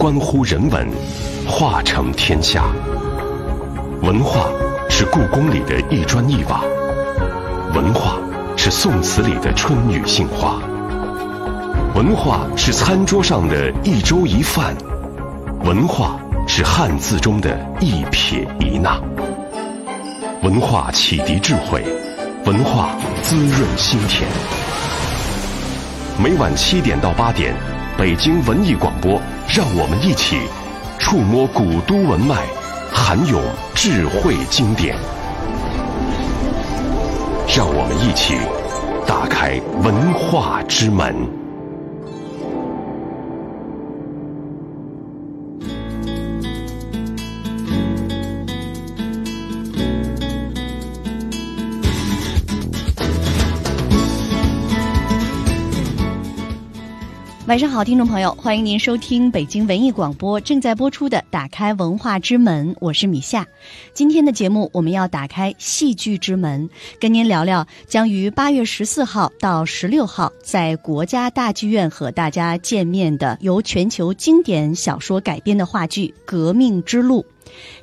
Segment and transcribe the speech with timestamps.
[0.00, 0.88] 关乎人文，
[1.46, 2.64] 化成天下。
[4.00, 4.46] 文化
[4.88, 6.62] 是故宫里的一砖一瓦，
[7.74, 8.16] 文化
[8.56, 10.58] 是宋词里的春雨杏花，
[11.94, 14.74] 文化是餐桌上的一粥一饭，
[15.66, 18.98] 文化是汉字中的一撇一捺。
[20.42, 21.84] 文化启迪智慧，
[22.46, 24.26] 文化滋润心田。
[26.18, 27.54] 每晚七点到八点，
[28.00, 30.38] 北京文艺广播，让我们一起
[30.98, 32.46] 触摸古都文脉，
[32.90, 33.42] 涵咏
[33.74, 34.96] 智慧经典。
[37.46, 38.36] 让我们一起
[39.06, 41.14] 打开文化之门。
[57.50, 63.44] 晚上好，听众朋友，欢迎您收听北京文艺广播正在播出的《打开文化之门》，我是米夏。
[63.92, 77.26] 今天的节目我们要打开戏剧之门，跟您聊聊将于八月十四号到十六号在国家大剧院和大家见面的由全球经典小说改编的话剧《革命之路》。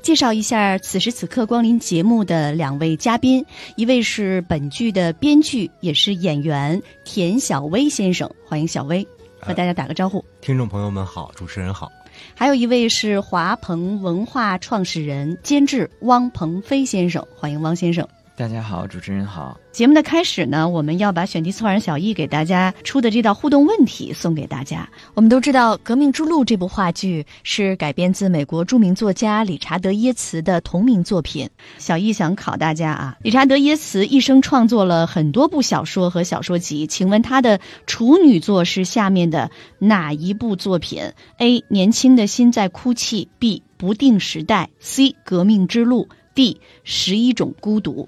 [0.02, 9.06] 介绍一下此时此刻光临节目的两位嘉宾，一位是本剧的编剧也是演员田小薇先生，欢迎小薇。
[9.48, 11.90] 和大家打个招呼，听众朋友们好，主持人好。
[12.36, 18.06] 还有一位是华鹏文化创始人、监制汪鹏飞先生，欢迎汪先生。
[18.38, 19.60] 大家好，主持人好。
[19.72, 24.88] 节目的开始呢，我们要把选题策划人小易给大家出的这道互动问题送给大家。
[25.16, 31.50] 我们都知道，《革命之路》这部话剧是改编自美国著名作家理查德·耶茨的同名作品。
[31.80, 41.02] 小易想考大家啊，理查德·耶茨一生创作了很多部小说和小说集，请问他的处女作是下面的哪一部作品
[41.40, 41.64] ？A.
[41.70, 43.64] 年轻的心在哭泣；B.
[43.78, 45.16] 不定时代；C.
[45.26, 46.58] 革命之路；D.
[46.84, 48.08] 十一种孤独。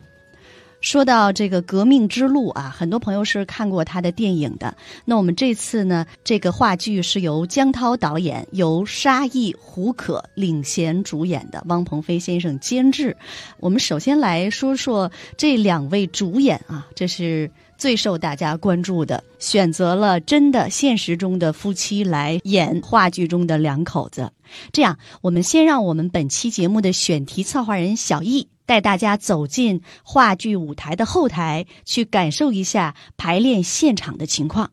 [0.81, 4.76] 说到这个革命之路啊，很多朋友是看过他的电影的。
[5.05, 13.15] 那我们这次呢，这个话剧是由江涛导演，由沙溢、胡可领衔主演的，汪鹏飞先生监制。
[13.59, 24.31] 我们首先来说说这两位主演啊，这是最受大家关注的，选择了真的现实中的夫妻来演话剧中的两口子。
[24.71, 28.48] 这样，我们先让我们本期节目的选题策划人小易。
[28.69, 34.69] 带大家走进话剧舞台的后台，去感受一下排练现场的情况。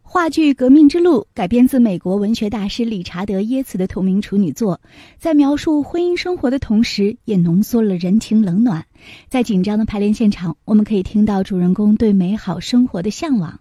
[0.00, 4.80] 话剧《革命之路》改编自美国文学大师理查德·耶茨的同名处女作，
[5.18, 8.86] 在描述婚姻生活的同时，也浓缩了人情冷暖。
[9.28, 13.60] 在紧张的排练现场，我们可以听到主人公对美好生活的向往。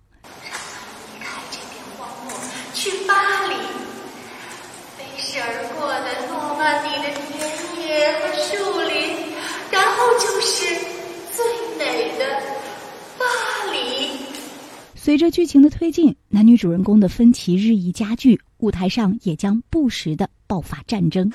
[10.21, 10.65] 就是
[11.35, 11.43] 最
[11.79, 12.39] 美的
[13.17, 13.25] 巴
[13.71, 14.11] 黎
[14.95, 21.31] 随着剧情的推进，男女主人公的分歧日益加剧，舞台上也将不时的爆发战争。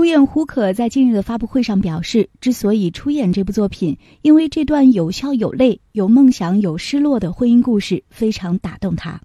[0.00, 9.20] 主演胡可在近日的发布会上表示，之所以出演这部作品，因为这段有笑有泪、有梦想有失落的婚姻故事非常打动他。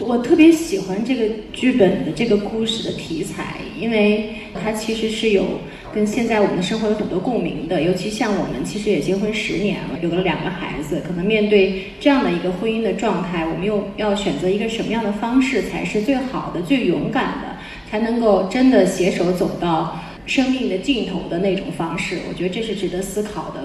[0.00, 5.46] 我特别喜欢这个剧本的这个故事的题材，因为它其实是有
[5.94, 7.82] 跟现在我们的生活有很多共鸣的。
[7.82, 17.56] 尤其像我们其实也结婚十年了，有了两个孩子，可能面对这样的一个婚姻的状态，我们又要选择一个什么样的方式才是最好的、最勇敢的？
[17.90, 23.64] 才能够真的携手走到生命的尽头的那种方式，我觉得这是值得思考的。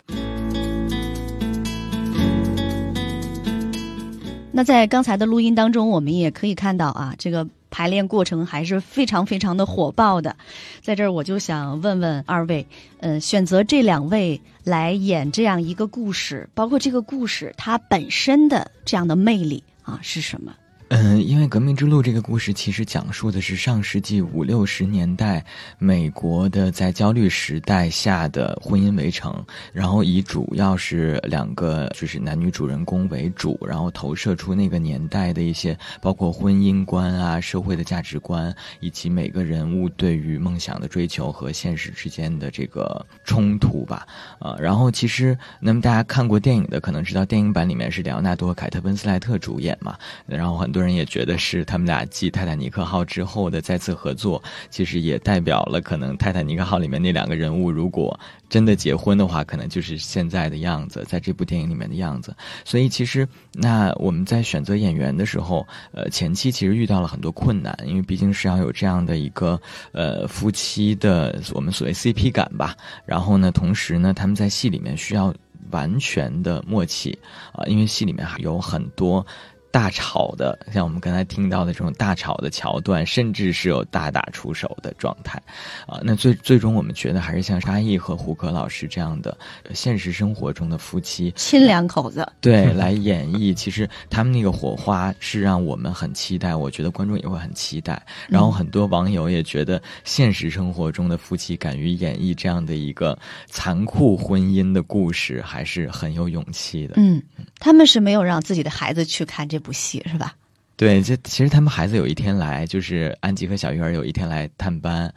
[4.52, 10.36] 那在刚才的录音当中，我们也可以看到啊，这个排练过程还是非常非常的火爆的。
[10.82, 12.66] 在这儿，我就想问问二位，
[13.00, 20.56] 呃，选择这两位来演这样一个故事，包括这个故事它本身的这样的魅力啊，是什么？
[20.90, 25.44] 嗯，因为《革命之路》这个故事其实讲述的是上世纪五六十年代
[25.78, 44.08] 美国的在焦虑时代下的婚姻围城，然后以主要是两个就是男女主人公为主，然后投射出那个年代的一些包括婚姻观啊、社会的价值观，以及每个人物对于梦想的追求和现实之间的这个冲突吧。
[44.40, 50.77] 啊，然后其实那么大家看过电影的可能知道，电影版里面是里昂纳多·凯特·温斯莱特主演嘛，然后很。
[50.78, 62.36] 多人也觉得是他们俩继《泰坦尼克号》之后的再次合作，其实也代表了可能《泰坦尼克号》里面那两个人物如果真的结婚的话，可能就是现在的样子，在这部电影里面的样子。
[62.64, 69.60] 所以其实那我们在选择演员的时候，呃，前期其实遇到了很多困难，因为毕竟是要有这样的一个
[69.94, 72.76] 呃夫妻的我们所谓 CP 感吧。
[73.04, 75.34] 然后呢，同时呢，他们在戏里面需要
[75.72, 77.18] 完全的默契
[77.52, 79.26] 啊，因为戏里面还有很多。
[79.72, 85.42] 大吵的，像我们刚才听到的这种大吵的桥段，甚至是有大打出手的状态，
[85.86, 89.38] 啊，那最最终我们觉得还是像沙溢和胡可老师这样的
[89.74, 98.02] 现实生活中的夫妻，亲两口子， 对，来演绎，其实他们那个火花是让我们很期待，我觉得观众也会很期待。
[98.30, 103.18] 然后很多网友也觉得，现实生活中的夫妻敢于演绎这样的一个
[103.48, 106.94] 残酷婚姻的故事，还是很有勇气的。
[106.98, 107.22] 嗯，
[107.60, 109.57] 他们是没有让自己的孩子去看这。
[109.58, 110.36] 这部戏是吧？
[110.76, 115.12] 对，这其实他们孩子有一天来，就是安吉和小鱼儿有一天来探班，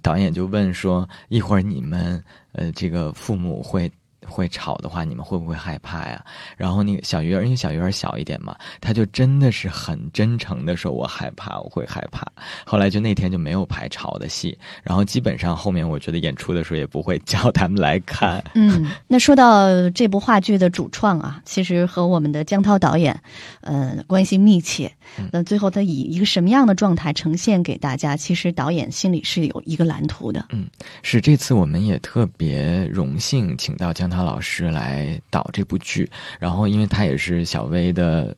[0.00, 3.90] 导演就问说：“一会儿你们呃，这个父母会。”
[4.32, 6.24] 会吵的话，你们会不会害怕呀？
[6.56, 12.26] 然后那个小鱼儿，因为小鱼儿小一点嘛，他就真的是很真诚的说：“我害怕，我会害怕。”
[12.64, 18.42] 后来就那天就没有排吵的戏，然后基本上后面我觉得演出的时候也不会叫他们来看。
[18.54, 23.20] 嗯，那说到这部话剧的主创啊，其实和我们的江涛导演，
[23.60, 24.90] 呃，关系密切。
[25.30, 28.16] 那最后他以一个什么样的状态呈现给大家？
[28.16, 30.46] 其实导演心里是有一个蓝图的。
[30.50, 30.66] 嗯，
[31.02, 36.10] 是这次我们也特别荣幸请到江涛老师来导这部剧，
[36.40, 38.36] 然后因为他也是小薇的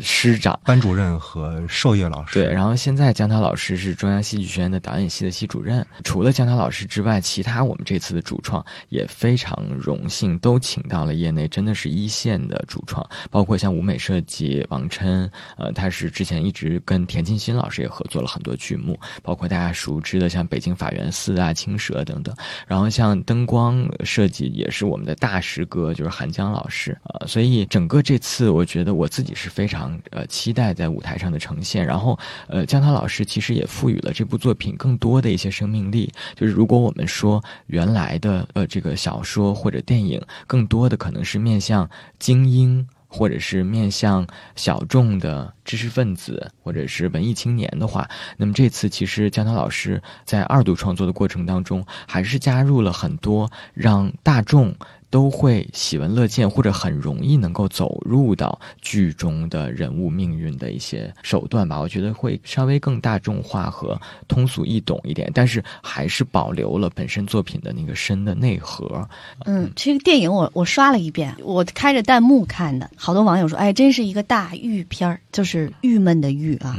[0.00, 2.34] 师长、班主任和授业老师。
[2.34, 5.86] 对，然后现在江涛老师是中央戏剧学院的导演系的系主任。
[6.04, 16.08] 除了江涛老师之外，其他我们这次的主创也非常荣幸，都请到了业内真的是一线的主创，包括像舞美设计王琛，呃，他是。
[16.18, 22.34] 之前一直跟田沁鑫老师也合作了很多剧目，包括大家熟知的像北京法源寺啊、青蛇等等。
[22.66, 27.26] 然后像灯光设计也是我们的大师哥，就是韩江老师啊。
[27.26, 31.84] 所以整个这次，我觉得我自己是非常呃期待在舞台上的呈现。
[31.84, 36.12] 然后呃，江涛老师其实也赋予了这部作品更多的一些生命力。
[36.34, 41.88] 就是如果我们说原来的呃这个小说或者电影，更多的可能是面向
[42.18, 42.86] 精英。
[43.10, 48.06] 或者是面向小众的知识分子，或者是文艺青年的话，
[48.36, 54.76] 那么这次其实江涛老师在二度创作的过程当中，还是加入了很多让大众。
[55.10, 61.80] 都会喜闻乐见，或者很容易能够走入到剧中的人物命运的一些手段吧。
[61.80, 69.08] 我觉得会稍微更大众化和通俗易懂一点，但是还是保留了本身作品的那个深的内核。
[69.44, 76.76] 嗯，这个电影我我刷了一遍，我开着弹幕看的，好多网友说：“哎，真是一个大郁片儿，就是郁闷的郁啊。”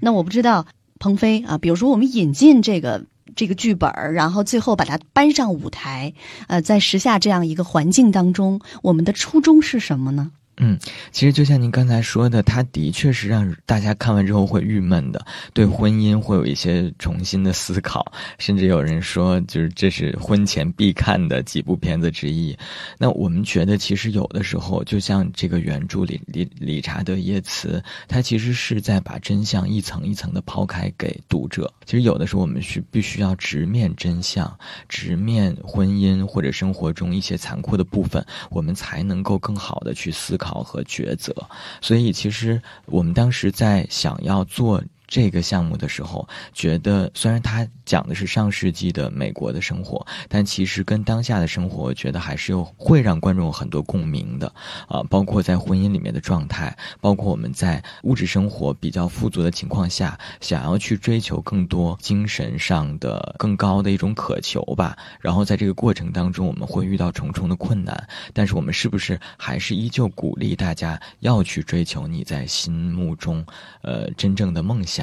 [0.00, 0.66] 那我不知道
[0.98, 3.04] 鹏飞啊，比如说我们引进这个。
[3.34, 6.12] 这个剧本儿，然后最后把它搬上舞台，
[6.48, 10.32] 呃，在时下这样一个环境当中，我们的初衷是什么呢？
[10.64, 10.78] 嗯，
[11.10, 22.56] 其实就像您刚才说的，它的确是让大家看完之后会郁闷的，对婚姻会有一些重新的思考，甚至有人说，就是这是婚前必看的几部片子之一。
[22.96, 31.68] 那我们觉得，其实有的时候，就像这个原著里理理查德耶茨，他其实是在把真相一层一层的抛开给读者。
[31.84, 34.56] 其实有的时候，我们需必须要直面真相，
[34.88, 40.51] 直面婚姻或者生活中一些残酷的部分，我们才能够更好的去思考。
[40.54, 41.32] 和抉择，
[41.80, 44.82] 所以其实我们当时在想要做。
[45.12, 54.50] 这个项目的时候，觉得虽然它讲的是上世纪的美国的生活，但其实跟当下的生活，我觉得还是有会让观众有很多共鸣的
[54.88, 55.02] 啊。
[55.10, 64.96] 包括在婚姻里面的状态，包括我们在物质生活比较富足的情况下，想要去追求更多精神上的更高的一种渴求吧。
[65.20, 73.44] 然后在这个过程当中，我们会遇到重重的困难，但是我们是不是还是依旧鼓励大家要去追求你在心目中
[73.82, 75.01] 呃真正的梦想？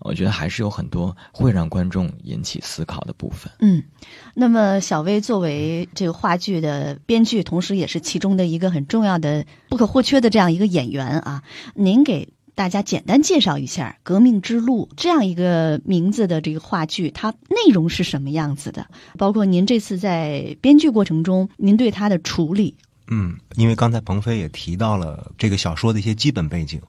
[0.00, 3.52] 我觉得还是有很多会让观众引起思考的部分。
[3.60, 3.82] 嗯，
[4.34, 11.42] 那么小薇作为这个话剧的编剧，同时也是其中的一个很重要的、不可或缺的这样一个演员啊，
[11.74, 12.32] 您给。
[12.52, 18.86] 大家简单介绍一下《革命之路》这样一个名字的这个话剧，它内容是什么样子的？
[19.16, 22.76] 包括您这次在编剧过程中，您对它的处理。
[23.12, 26.80] 嗯，因为刚才鹏飞也提到了这个小说的一些基本背景。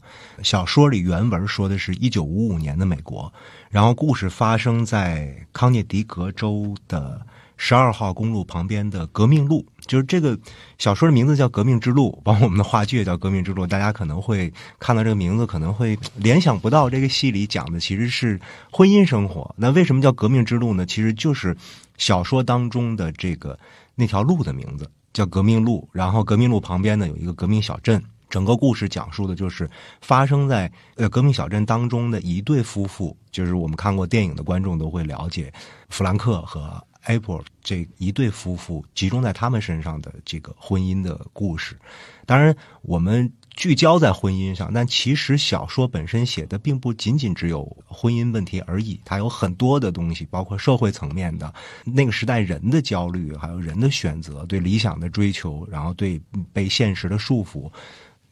[0.44, 3.34] 小说里原文说的是一九五五年的美国，
[3.72, 7.20] 然后故事发生在康涅狄格州的
[7.58, 9.66] 十二号公路旁边的革命路。
[9.88, 10.38] 就是这个
[10.78, 13.64] 小说的名字叫《革命之路》，包括我们的话剧也叫《革命之路》。
[13.68, 18.40] 大家可能会看到这个名字，可能会联想不到这个戏里讲的其实是
[18.72, 19.54] 婚姻生活。
[19.58, 20.86] 那为什么叫革命之路呢？
[20.86, 21.58] 其实就是
[21.98, 23.58] 小说当中的这个
[23.96, 24.88] 那条路的名字。
[25.14, 28.02] 叫革命路，然后革命路旁边呢有一个革命小镇。
[28.30, 29.70] 整个故事讲述的就是
[30.02, 35.52] 发生在呃革命小镇当中的一对夫妇，就是我们看过电影的观众都会了解，
[35.90, 41.78] 弗兰克和艾珀这一对夫妇集中在他们身上的这个婚姻的故事。
[42.26, 43.32] 当然，我们。
[43.62, 51.54] 聚焦在婚姻上，但其实小说本身写的并不仅仅只有婚姻问题而已，它有很多的东西，包括社会层面的
[51.86, 56.20] 那个时代人的焦虑，还有人的选择，对理想的追求，然后对
[56.52, 57.72] 被现实的束缚。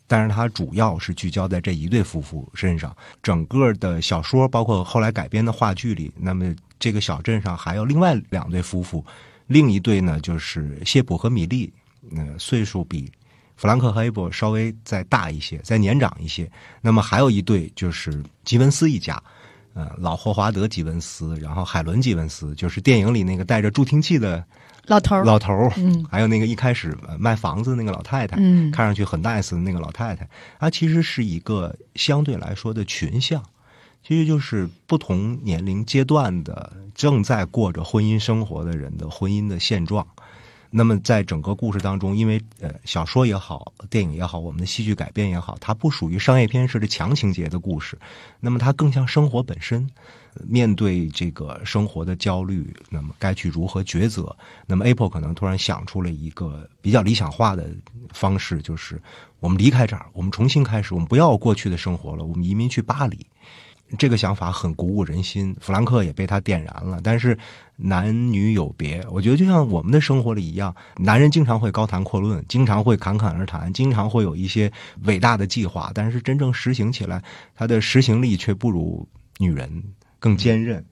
[0.08, 2.98] 但是它主要是聚焦在这一对夫妇身上。
[3.22, 9.06] 整个的小说，包括后来改编的话剧里，那么这个小镇上还有另外两对夫妇，
[9.46, 11.72] 另一对呢就是谢普和米莉，
[12.16, 13.12] 呃，岁数比。
[13.60, 16.50] 弗兰克和艾伯稍微再大一些，再年长一些。
[16.80, 19.22] 那么还有一对就是吉文斯一家，
[19.74, 24.42] 呃，老霍华德·吉文斯，然后海伦·吉文斯，就是电影里那个带着助听器的
[24.86, 25.74] 老头儿，老头儿。
[25.76, 30.26] 嗯，还有那个一开始卖房子那个老太太，嗯，看上去很 nice 的那个老太太，
[30.58, 33.44] 她其实是一个相对来说的群像，
[34.08, 40.08] 其实就是不同年龄阶段的正在过着婚姻生活的人的婚姻的现状。
[40.72, 47.98] 那么，在整个故事当中，因为呃，小说也好，电影也好，我们的戏剧改编也好，它不属于商业片式的强情节的故事，
[48.40, 49.90] 那么它更像生活本身。
[50.48, 54.34] 面对这个生活的焦虑，那么该去如何抉择？
[54.68, 57.68] 那么 Apple 可能突然想出了一个比较理想化的
[58.14, 59.02] 方式，就是
[59.40, 63.26] 我们离开这儿，我们重新开始，我们不要过去的生活了，我们移民去巴黎。
[63.98, 67.00] 这个想法很鼓舞人心，弗兰克也被他点燃了。
[67.04, 67.38] 但是
[67.76, 74.72] 男女有别，我觉得就像我们的生活里一样，男人经常会高谈阔论，经常会侃侃而谈，经常会有一些
[75.04, 77.24] 伟大的计划，但是真正实行起来，
[77.56, 79.84] 他的实行力却不如女人
[80.20, 80.86] 更坚韧。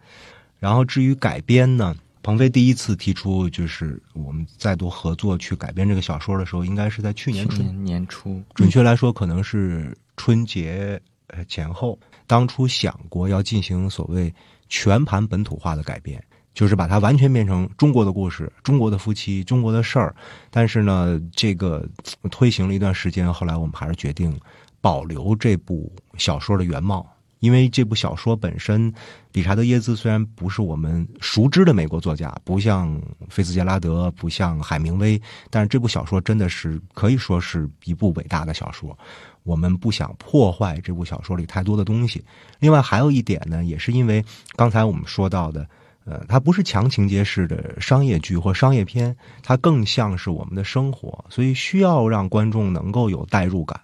[0.60, 11.00] 然后至于改编呢，鹏飞第一次提出就是我们再度合作去改编这个小说的时候，应该是在去年春年初，准确来说可能是春节
[11.48, 12.00] 前后。
[12.27, 14.31] 当初想过要进行所谓
[14.69, 16.22] 全盘本土化的改变，
[16.53, 20.13] 就是把它完全变成中国的故事、中国的夫妻、中国的事儿。
[20.51, 21.88] 但是呢，这个
[22.29, 24.38] 推行了一段时间，后来我们还是决定
[24.81, 28.94] 保留这部小说的原貌，因为这部小说本身，
[29.34, 38.98] 理查德耶兹虽然不是我们熟知的美国作家，不像菲茨杰拉德，不像海明威，但是这部小说真的是可以说是一部伟大的小说。
[39.44, 42.24] 我们不想破坏这部小说里太多的东西。
[42.60, 44.25] 另外还有一点呢，也是因为
[44.56, 45.65] 刚才我们说到的，
[46.03, 53.79] 呃，它不是强情节式的商业剧或商业片，它更像是我们的生活，所以需要让观众能够有代入感。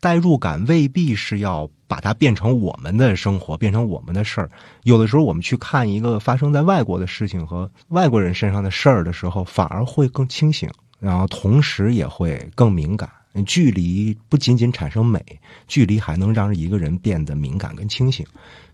[0.00, 4.50] 代入感未必是要把它变成我们的生活，变成我们的事儿。
[4.82, 13.08] 有的时候我们去看一个发生在外国的事情和外国人身上的事儿的时候，反而会更清醒，然后同时也会更敏感。
[13.46, 15.24] 距离不仅仅产生美，
[15.68, 18.26] 距离还能让一个人变得敏感跟清醒，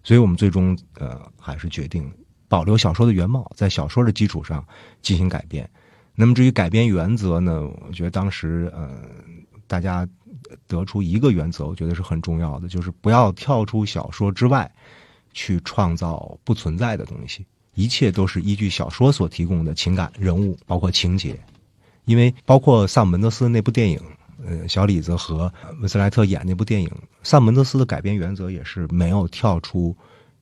[0.03, 2.11] 所以我们最终呃还是决定
[2.49, 4.65] 保留小说的原貌，在小说的基础上
[5.03, 5.69] 进行改编。
[6.15, 9.03] 那么至于改编原则呢，我觉得当时呃
[9.67, 10.09] 大家
[10.67, 14.71] 得出一个原则，我觉得是很重要的，就是不要跳出小说之外
[15.33, 21.39] 去创造不存在的东西，一切都是依据小说所提供的情感、人物，包括情节，
[22.05, 24.01] 因为包括萨姆门德斯那部电影。
[24.47, 26.91] 呃，小李子和温斯莱特演那部电影，
[27.23, 29.97] 萨姆门德斯的改编原则也是没有跳出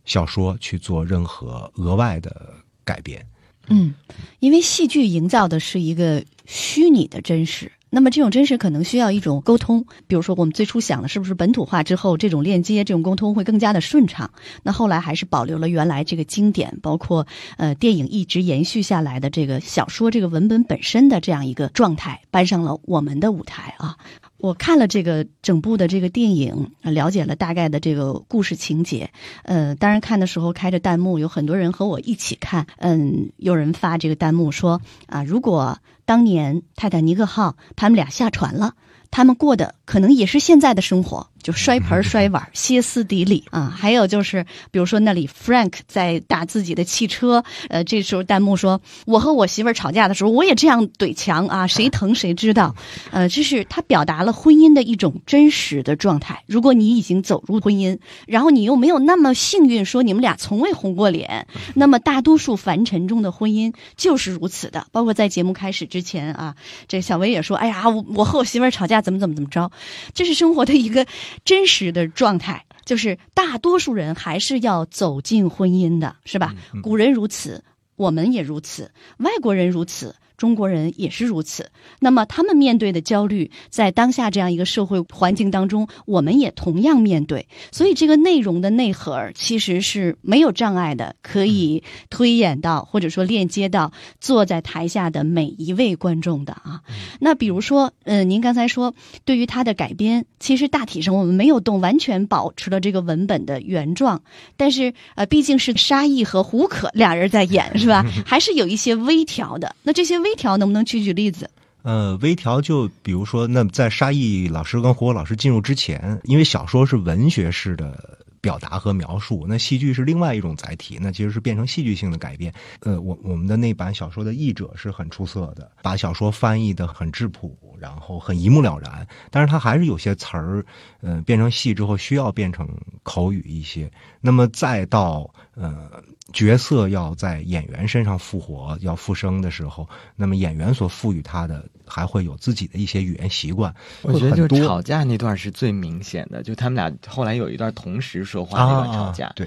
[0.05, 2.53] 小说去做任何额外的
[2.85, 3.25] 改编。
[3.69, 3.95] 嗯，
[4.41, 7.71] 因为戏剧营造的是一个虚拟的真实。
[7.95, 14.33] 那么这种真实可能需要一种沟通，比如说我们最初想的是不是本土化之后这种链接、这种沟通会更加的顺畅？
[14.65, 17.25] 那后来还是保留了原来这个经典，包括
[17.57, 23.97] 呃电影一直延续下来的这个小说这个文本本身的这样一个状态，搬上了我们的舞台啊。
[24.39, 29.09] 我看了这个整部的这个电影，了解了大概的这个故事情节。
[29.45, 32.67] 呃，当然看的时候开着弹幕，有很多人和我一起看。
[32.77, 38.75] 嗯，有人发这个弹幕说啊，如果当年泰坦尼克号他们俩下船了，
[39.11, 41.31] 他们过的可能也是现在的生活。
[41.45, 43.71] 就摔盆摔碗，歇斯底里啊。
[43.77, 52.75] 还有就是，比如说那里 Frank 在打自己的汽车，呃，这时候弹幕说：“我和我媳妇儿吵架的时候，我也这样怼墙啊，谁疼谁知道。
[53.13, 56.43] ”呃，这是他表达了婚姻的一种真实的状态。
[56.47, 61.47] 如果你已经走入婚姻，然后你又没有那么幸运，说你们俩从未红过脸，
[61.77, 64.87] 那么大多数凡尘中的婚姻就是如此的。
[64.93, 66.55] 包括在节目开始之前啊，
[66.89, 69.71] 这小薇也说：“哎呀，我我和我媳妇儿吵架，怎么怎么怎么着。”
[70.15, 71.05] 这是生活的一个。
[71.45, 76.55] 真实的状态就是，大多数人还是要走进婚姻的，是吧？
[76.83, 77.65] 古人如此，
[77.97, 80.15] 我们也如此，外国人如此。
[80.37, 81.71] 中国人也是如此。
[82.01, 87.47] 那么他们面对的焦虑，在当下这样一个社会环境当中，我们也同样面对。
[87.73, 96.81] 所以这个内容的内核其实是没有障碍的，可以推演到或者说链接到坐在台下的每一位观众的啊。
[97.21, 104.23] 那比如说，嗯，您刚才说对于他的改编，其实大体上我们没有动，完全保持了这个文本的原状。
[104.57, 108.05] 但是呃，毕竟是沙溢和胡可俩人在演，是吧？
[108.27, 109.75] 还是有一些微调的。
[109.83, 111.49] 那这些微调能不能举举例子？
[111.83, 122.51] 呃，微调就比如说，那在沙溢老师跟胡老师进入之前，因为小说是文学式的表达和描述，那戏剧是另外一种载体，那其实是变成戏剧性的改编。
[122.81, 129.07] 呃，我我们的那版小说的译者是很出色的，把小说翻译的很质朴，然后很一目了然。
[129.31, 130.65] 但是他还是有些词儿，
[131.03, 132.67] 呃，变成戏之后需要变成
[133.03, 133.91] 口语一些。
[134.23, 136.03] 那么再到呃。
[136.33, 143.73] 角色要在演员身上复活、要复生的时候，那么演员所赋予他的还会有自己的一些语言习惯。
[144.03, 149.31] 我觉得就吵架那段是最明显的，就他们俩后来有一段同时说话那段吵架。
[149.37, 149.47] 对，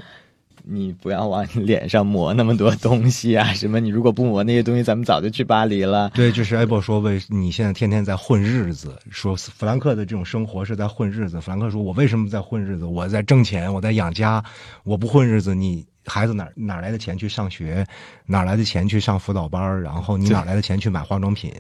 [0.64, 3.52] 你不要往你脸上抹那么多东西啊！
[3.54, 3.80] 什么？
[3.80, 6.12] 你如果不抹那些东西，咱们早就去巴黎了。
[6.14, 11.42] 对，就是艾博说，为你现在天天在混日子，说弗兰克的这种生活是在混日子。
[11.42, 12.86] 弗兰克说：“我为什么在混日子？
[12.86, 14.44] 我在挣钱，我在养家，
[14.84, 17.86] 我不混日子，你。”孩子哪哪来的钱去上学？
[18.26, 19.82] 哪来的钱去上辅导班？
[19.82, 21.54] 然后你哪来的钱去买化妆品？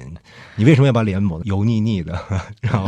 [0.56, 2.18] 你为什么要把脸抹油腻腻的？
[2.62, 2.88] 然后，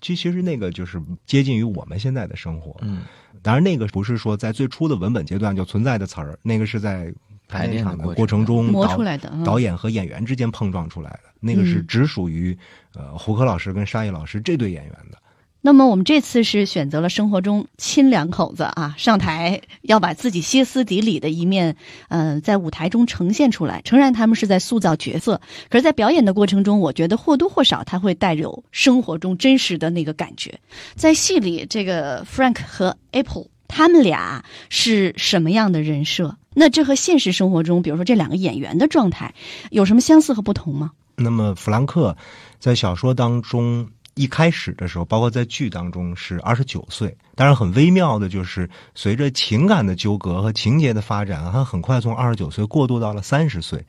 [0.00, 2.74] 其其实那个就是接近于我们现在的生活。
[2.82, 3.02] 嗯，
[3.42, 7.12] 当然那个不是说在最初的文本阶段就存在的词儿，那个是在
[7.48, 11.20] 排练的过程中磨出来的，导演和演员之间碰撞出来的。
[11.40, 12.56] 那个是只属于
[12.94, 15.18] 呃胡可老师跟沙溢老师这对演员的。
[15.66, 21.74] 那么我们这次是选择了生活中亲两口子啊，上台要把自己歇斯底里的一面，
[22.06, 23.82] 嗯，在舞台中呈现出来。
[23.82, 30.56] 诚然，他们是在塑造角色，可是，在表演的过程中，我觉得或多或少他会带有生活中真实的那个感觉。
[30.94, 36.36] 在戏里，这个 Frank 和 Apple 他们俩是什么样的人设？
[36.54, 39.34] 那这和现实生活中，比如说这两个演员的状态，
[39.70, 40.92] 有什么相似和不同吗？
[41.16, 42.16] 那么弗兰克
[42.60, 43.88] 在小说当中。
[44.16, 53.84] 一开始的时候，包括在剧当中是二十九岁，当然很微妙的，就是随着情感的纠葛和情节的发展，他很快从二十九岁过渡到了三十岁，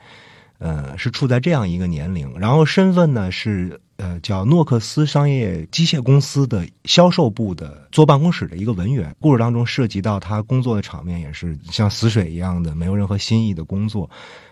[0.57, 2.37] 呃，是处在这样一个年龄。
[2.37, 9.15] 然后身份呢是呃叫诺克斯商业机械公司的销售部的坐办公室的一个文员。
[9.21, 14.09] 故事当中涉及到他工作的场面也是像死水一样的，没有任何新意的工作。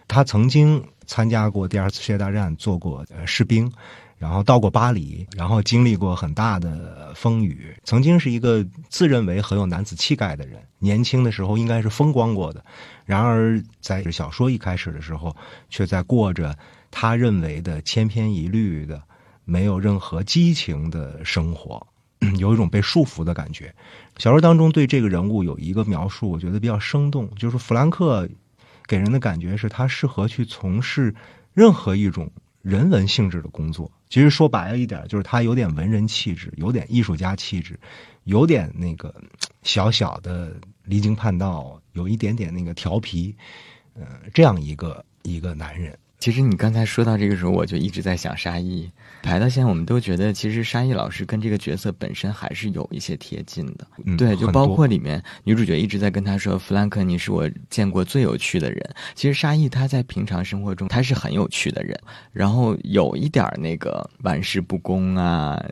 [0.08, 3.70] 他曾经参加过第二次世界大战，做过呃士兵。
[4.18, 12.64] 然后到过巴黎，然后经历过很大的风雨，曾经是一个自认为很有男子气概的人，年轻的时候应该是风光过的。
[13.06, 15.36] 然而在小说一开始的时候，
[15.70, 16.58] 却在过着
[16.90, 19.02] 他认为的千篇一律的、
[19.44, 21.86] 没有任何激情的生活，
[22.40, 23.74] 有一种被束缚的感觉。
[24.18, 28.28] 小说当中对这个人物有一个描述，我觉得比较生动，就是弗兰克
[28.88, 31.14] 给人的感觉是他适合去从事
[31.54, 32.32] 任何一种
[32.66, 33.92] 人文性质的工作。
[34.10, 37.80] 其实说白了一点，就是他有点文人气质，有点艺术家气质，
[38.24, 39.14] 有点那个
[39.62, 43.36] 小小的离经叛道，有一点点那个调皮，
[43.94, 45.96] 呃，这样一个一个男人。
[46.26, 48.90] 其实你刚才说到这个时候，我就一直在想沙溢。
[49.22, 53.86] 排到现在，我们都觉得其实沙溢老师跟这个角色本身还是有一些贴近的。
[54.18, 58.82] 对，就包括里面女主角一直在跟他说：“弗兰克，你是我见过最有趣的人。”
[59.14, 61.96] 其实沙溢他在平常生活中他是很有趣的人，
[62.34, 65.64] 然后有一点那个玩世不恭啊，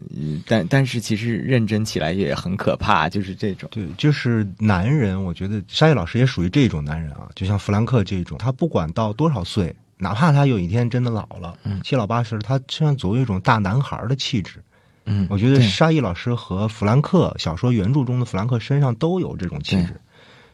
[0.45, 3.67] 但但是其实认真起来也很可怕，就是这种。
[3.73, 9.75] 对，就是男人，我觉得沙溢老师也属于这种男人啊，就像弗兰克这种，他不管到多少岁。
[10.03, 14.61] 哪怕他有一天真的老了，七老八十，他身上总有一种大男孩的气质。
[15.05, 19.99] 嗯，我觉得沙溢老师和弗兰克小说原著中的弗兰克身上都有这种气质。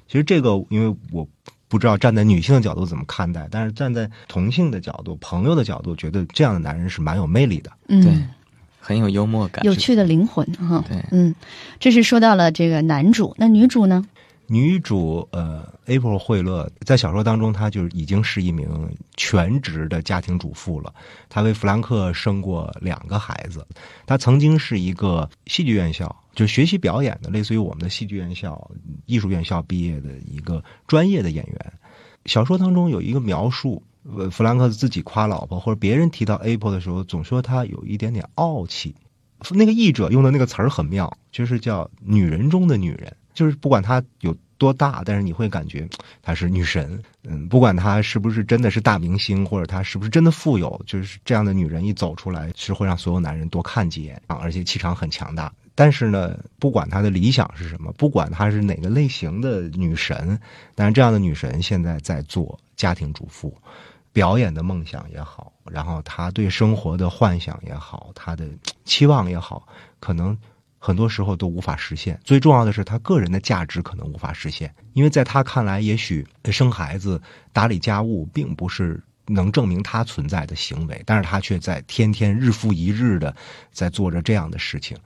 [0.07, 1.27] 其实这个，因为我
[1.67, 7.71] 不知道站在女性的角度怎么看待，但是站在同性的角度、朋友的角度，觉得这样的男人是蛮有魅力的。
[7.89, 8.29] 嗯，
[8.79, 10.83] 很有幽默感，有趣的灵魂哈。
[10.87, 11.35] 对，嗯，
[11.79, 14.05] 这是说到了这个男主，那女主呢？
[14.51, 18.67] 女主呃，April 惠勒在小说当中，她就已经是一名
[19.15, 20.91] 全职的家庭主妇了。
[21.29, 23.63] 她为弗兰克生过两个孩子。
[24.07, 28.71] 她曾经是一个戏剧院校，就学习表演的，类似于我们的戏剧院校、
[29.05, 31.73] 艺术院校毕业的一个专业的演员。
[32.25, 33.83] 小说当中有一个描述，
[34.17, 38.95] 呃，弗兰克自己夸老婆，或者别人提到 April 的时候，总说她有一点点傲气。
[39.51, 43.15] 那个译者用的那个词儿很妙，就是叫“女人中的女人”。
[43.33, 45.87] 就是不管她有多大，但是你会感觉
[46.21, 47.01] 她是女神。
[47.23, 55.51] 嗯，不管她是不是真的是大明星，或者她是不是真的富有，就是这样的女人一走出来，是会让所有男人多看几眼啊，而且气场很强大。
[55.75, 60.37] 但是呢，不管她的理想是什么，不管她是哪个类型的女神，
[60.75, 63.55] 但是这样的女神现在在做家庭主妇，
[64.11, 68.45] 表演的梦想也好，然后她对生活的幻想也好，她的
[68.83, 69.65] 期望也好，
[70.01, 70.37] 可能。
[70.79, 72.19] 很多时候都无法实现。
[72.23, 77.21] 最重要的是，他个人的价值可能无法实现，因为在他看来，也许生孩子、
[77.53, 83.35] 打理家务并不是能证明他存在的行为，但是他却在天天日复一日的
[83.71, 84.97] 在做着这样的事情。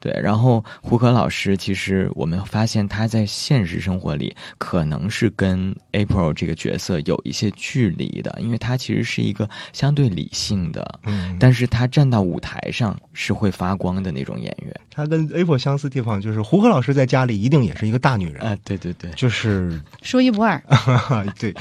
[0.00, 14.74] 对，然后胡可老师，其实我们发现他在现实生活里可能是跟 April 这个角色有一些距离的，因为他其实是一个相对理性的，嗯，但是他站到舞台上是会发光的那种演员。
[14.90, 20.60] 他跟 April 相似地方就是胡可老师在家里一定也是一个大女人啊，对对对，就是说一不二，
[21.38, 21.54] 对。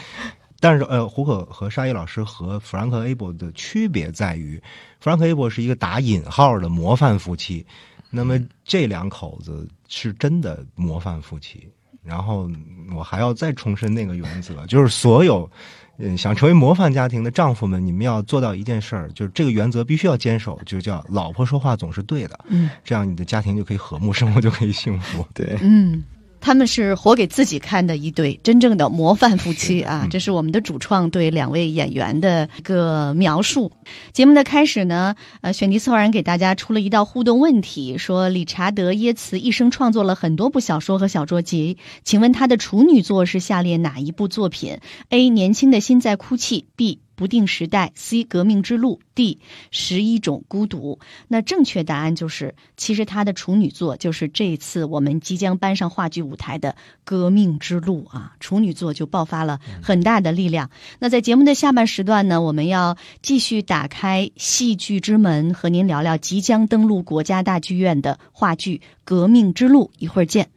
[0.61, 4.61] 但是呃，胡可和沙溢老师和弗兰克 April 的区别在于，
[4.99, 7.65] 弗兰克 April 是一个打引号的模范夫妻。
[8.09, 11.69] 那么这两口子是真的模范夫妻，
[12.03, 12.49] 然后
[12.95, 15.49] 我还要再重申那个原则， 就是所有
[15.97, 26.03] 嗯想成为模范家庭的丈夫们，你们要做到一件事儿，就是这个原则必须要坚守，就叫老婆说话总是对的，嗯，这样你的家庭就可以和睦，生活就可以幸福，对，嗯。
[26.41, 30.07] 他们是活给自己看的一对真正的模范夫妻啊！
[30.11, 33.71] 这是我们的主创对两位演员的一个描述。
[34.13, 45.29] 节目的开始呢，呃，选题策划人给大家出了一道互动问题，说理查德耶茨一生创作了很多部小说和小说集，请问他的处女作是下列哪一部作品？A.
[45.29, 46.67] 年轻的心在哭泣。
[46.75, 46.99] B.
[47.19, 49.39] 不定时代，C 革命之路，D
[49.71, 50.99] 十一种孤独。
[51.27, 56.69] 那正确答案就是，其实他的处女作就是这次我们即将搬上话剧舞台的
[57.03, 60.69] 《革命之路》啊，处女作就爆发了很大的力量。
[60.97, 69.91] 那在节目的下半时段呢，我们要继续打开戏剧之门，和您聊聊即将登陆国家大剧院的话剧《革命之路》。
[69.99, 70.49] 一会儿见。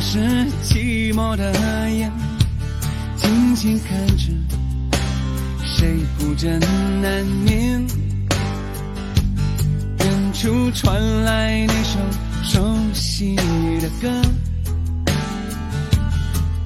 [0.00, 0.18] 是
[0.64, 1.52] 寂寞的
[1.90, 2.10] 眼，
[3.16, 4.69] 静静看着。
[5.80, 6.60] 谁不真
[7.00, 7.86] 难眠？
[9.98, 11.98] 远处传来那首
[12.42, 13.34] 熟悉
[13.80, 14.22] 的歌，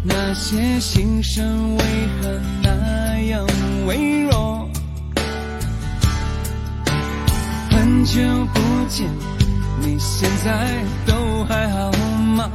[0.02, 1.84] 那些心声为
[2.20, 3.46] 何那样
[3.86, 4.68] 微弱？
[7.70, 8.20] 很久
[8.52, 9.08] 不见，
[9.80, 11.92] 你现在都还好
[12.34, 12.50] 吗？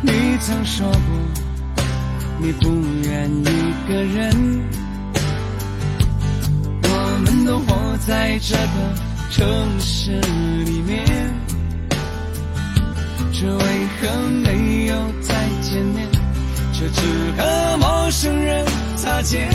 [0.00, 1.82] 你曾说过，
[2.38, 2.70] 你不
[3.06, 4.89] 愿一个人。
[7.50, 8.62] 都活在这个
[9.28, 9.44] 城
[9.80, 11.04] 市里面，
[13.32, 13.56] 却为
[14.00, 16.06] 何没有再见面？
[16.72, 17.02] 却只
[17.36, 18.64] 和陌生人
[18.96, 19.50] 擦肩。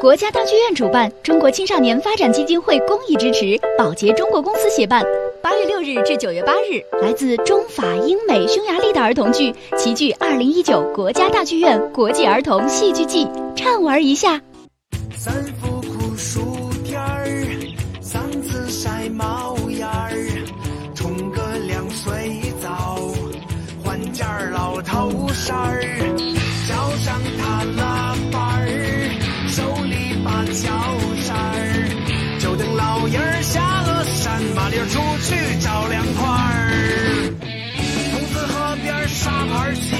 [0.00, 5.04] 国家大剧院主办，中国青少年发展基金会公益支持，宝洁中国公司协办。
[5.46, 14.42] 八月六日至九月八日，来自中法英美匈牙利的儿童剧齐聚二零一九国家大剧院国际儿童戏剧季，畅玩一下。
[15.16, 16.40] 三伏酷暑
[16.82, 17.28] 天儿，
[18.02, 20.12] 嗓子晒冒烟儿，
[20.96, 22.98] 冲个凉水澡，
[23.84, 26.15] 换件老头衫儿，
[34.56, 37.30] 麻溜出去找凉快儿。
[38.10, 39.94] 筒子河边沙盘棋，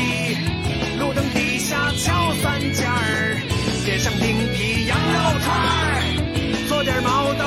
[0.99, 3.37] 路灯底下敲三尖儿，
[3.85, 6.01] 街上冰皮羊肉串儿，
[6.69, 7.45] 做点毛豆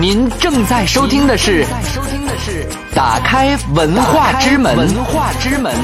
[0.00, 1.62] 您正在收听的是
[2.94, 4.74] 《打开文化之门》。
[4.78, 5.74] 文化之门，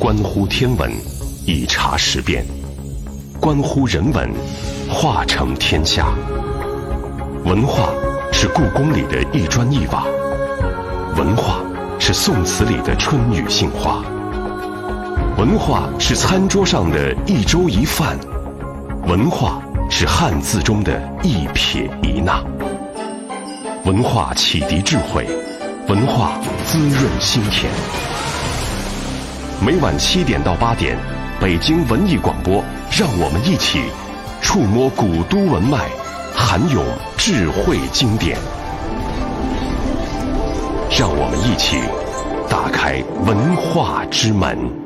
[0.00, 0.90] 关乎天文，
[1.46, 2.44] 以察时变，
[3.38, 4.28] 关乎人文，
[4.90, 6.12] 化成天下。
[7.44, 7.90] 文化
[8.32, 10.04] 是故宫里的一砖一瓦，
[11.16, 11.60] 文化
[12.00, 14.02] 是宋词里的春雨杏花，
[15.38, 18.18] 文化是餐桌上的一粥一饭，
[19.06, 22.42] 文化是汉字中的一撇一捺。
[23.84, 25.28] 文化启迪智慧，
[25.88, 27.70] 文化滋润心田。
[29.60, 30.96] 每晚七点到八点，
[31.38, 33.82] 北京文艺广播，让我们一起
[34.40, 35.86] 触摸古都文脉，
[36.34, 36.82] 涵咏
[37.18, 38.38] 智慧经典。
[40.90, 41.76] 让我们一起
[42.48, 44.83] 打开文化之门。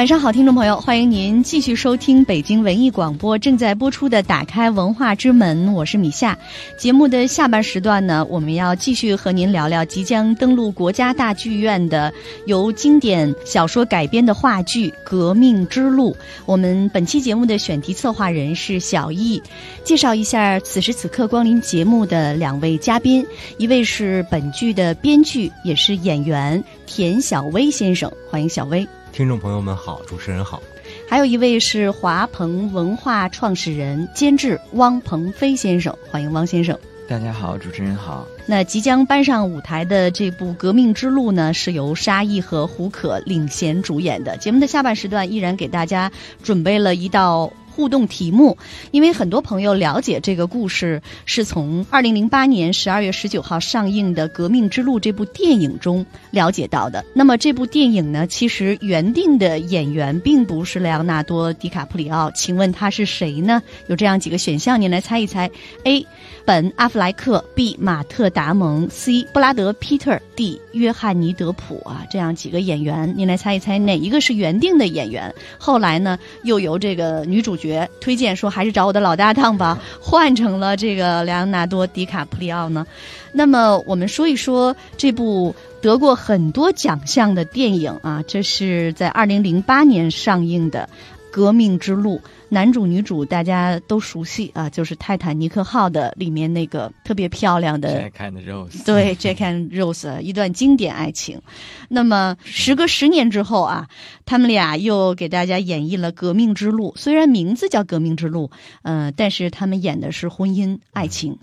[0.00, 6.38] 晚上好，听众朋友，欢迎您继续收听北京文艺广播正在播出的《打开文化之门》，我是米夏。
[6.78, 12.10] 节目的下半时段呢，我们要继续和您聊聊即将登陆国家大剧院的
[12.46, 16.12] 由经典小说改编的话剧《革命之路》。
[16.46, 19.42] 我们本期节目的选题策划人是小易，
[19.84, 23.22] 介绍一下此时此刻光临节目的两位嘉宾，
[23.58, 28.88] 一位是本剧的编剧，也是演员田小薇先生，欢迎小薇。
[29.12, 30.62] 听众朋友们好，主持人好。
[31.08, 36.78] 还有一位是华鹏文化创始人、监制汪鹏飞先生，欢迎汪先生。
[37.08, 38.24] 大家好，主持人好。
[38.46, 44.36] 那即将搬上舞台的这部《革命之路》呢，是由沙溢和胡可领衔主演的。
[44.36, 46.10] 节目的下半时段依然给大家
[46.42, 47.52] 准备了一道。
[47.80, 48.58] 互动题目，
[48.90, 57.02] 因为很多朋友了解这个故事是从二零零八年十二月十九号上映的《革命之路》这部电影中了解到的。
[57.14, 63.62] 那么这部电影呢，其实原定的演员并不是莱昂纳多·迪卡普里奥，请问他是谁呢？
[63.86, 65.50] 有这样几个选项，您来猜一猜
[65.84, 66.04] ：A.
[66.44, 67.76] 本·阿弗莱克，B.
[67.80, 69.24] 马特·达蒙，C.
[69.32, 70.60] 布拉德·皮特，D.
[70.72, 75.32] 约翰尼·德普啊，这样几个演员，您来猜一猜哪一个是原定的演员？
[75.58, 77.69] 后来呢，又由这个女主角
[78.00, 82.86] 推荐说，还是找我的老搭档吧，换成了这个莱昂纳多·迪卡普里奥呢。
[83.32, 90.88] 那么我们说一说这部得过很多奖项的电影啊，这是在二零零八年上映的
[91.30, 92.16] 《革命之路》。
[92.52, 101.40] 男主女主大家都熟悉啊，就是泰坦尼克号的里面那个特别漂亮的 Jack and Rose，对 Jack and Rose 一段经典爱情。
[101.88, 103.88] 那么时隔十年之后啊，
[104.26, 108.48] 他们俩又给大家演绎了《革命之路》，虽然名字叫《革命之路》，
[108.82, 111.38] 呃，但是他们演的是婚姻爱情。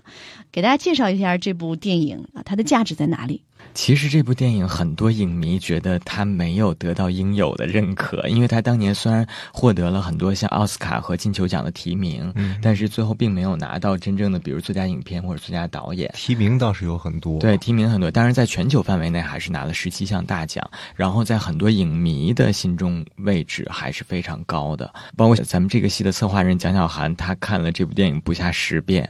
[0.52, 3.42] 给大家介绍一下这部电影啊，它的价值在哪里？
[3.78, 16.12] 其实这部电影很多影迷觉得他没有得到应有的认可，因为他当年虽然获得了很多像奥斯卡和金球奖的提名，但是最后并没有拿到真正的比如最佳影片或者最佳导演。
[16.12, 24.92] 提名倒是有很多，对，提名很多，当然在全球范围内还是拿了十七项大奖，然后在很多影迷的心中位置还是非常高的。
[25.16, 29.08] 包括咱们这个戏的策划人蒋小涵，他看了这部电影不下十遍。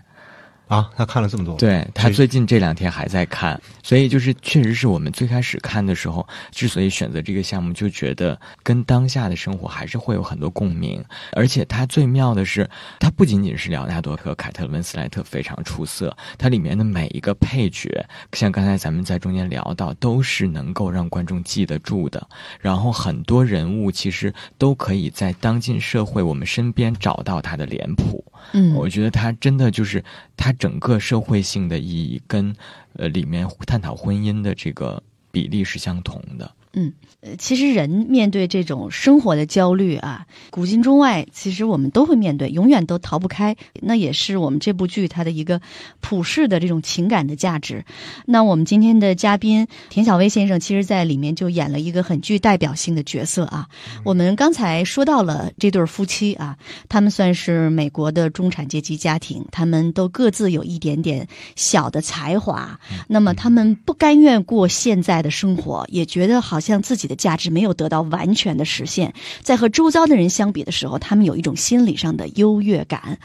[0.69, 11.03] 啊，他看了这么多，对他最近这两天还在看，所以就是确实是我们最开始看的时候，之所以选择这个项目，就觉得跟当下的生活还是会有很多共鸣。
[11.33, 12.69] 而且它最妙的是，
[13.01, 17.89] 它不仅仅是辽纳多和凯特温斯莱特非常出色，它里面的每一个配角，
[18.33, 22.29] 像刚才咱们在中间聊到，都是能够让观众记得住的。
[22.61, 28.23] 然后很多人物其实都可以在当今社会我们身边找到他的脸谱。
[28.53, 30.03] 嗯，我觉得他真的就是
[30.39, 32.55] 它整个社会性的意义跟
[32.95, 36.51] 呃里面探讨婚姻的这个比例是相同的。
[36.75, 43.57] 嗯，呃，其实人面对这种生活的焦虑啊，古今中外，其实我们都会面对，永远都逃不开。
[43.81, 45.61] 那也是我们这部剧它的一个
[46.01, 47.85] 普世的这种情感的价值。
[48.27, 53.67] 那我们今天的嘉宾田小薇先生，其实在里面就演了一个很具代表性的角色啊。
[54.05, 56.57] 我们刚才说到了这对夫妻啊，
[56.89, 61.27] 他们算是美国的中产阶级家庭，他们都各自有一点点
[61.57, 62.79] 小的才华。
[63.09, 73.21] 那么他们不甘愿过现在的生活，也觉得好好像自己的价值没有得到完全的实现，在和周遭的人相比的时候，他们有一种心理上的优越感。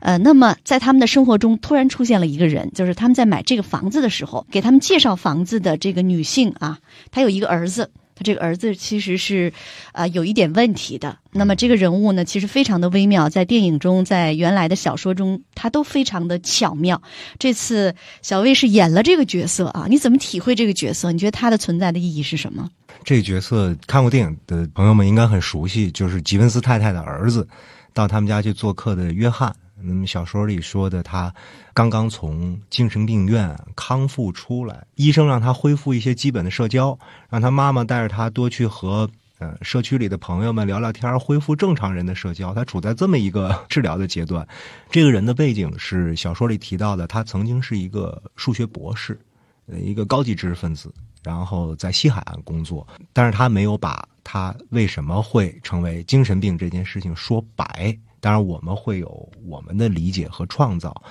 [0.00, 6.78] 呃，那么在他们的生活中突然出现了一个人，就是他们在买这个房子的时候，给他们介绍房子的这个女性啊，
[7.10, 7.90] 她有一个儿子。
[8.16, 9.52] 他这个儿子其实是，
[9.92, 11.18] 啊，有一点问题的。
[11.32, 17.02] 那么这个人物呢，其实非常的微妙，在电影中，在原来的小说中，他都非常的巧妙。
[17.38, 21.10] 这次小魏是演了这个角色啊，你怎么体会这个角色？
[21.10, 22.70] 你觉得他的存在的意义是什么？
[23.02, 27.46] 这个角色看过电影的朋友们应该很熟悉，就是吉文斯太太的儿子，
[27.92, 29.54] 到他们家去做客的约翰。
[29.76, 31.34] 那么小说里说的，他
[31.72, 39.10] 刚刚从精神病院康复出来，医生让他恢复一些基本的社交，让他妈妈带着他多去和
[39.40, 42.54] 呃社区里的朋友们聊聊天，恢复正常人的社交。
[42.54, 44.46] 他处在这么一个治疗的阶段。
[44.90, 49.18] 这个人的背景是小说里提到的，他曾经是一个数学博士，
[49.66, 57.98] 呃，一个高级知识分子，然后在西海岸工作，但是他没有把他为什么会成为精神病这件事情说白。
[58.24, 61.02] 当然，我们会有我们的理解和创造，